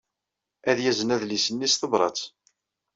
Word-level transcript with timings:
Ad 0.69 0.77
yazen 0.83 1.13
adlis-nni 1.15 1.67
s 1.73 1.75
tebṛat. 1.75 2.19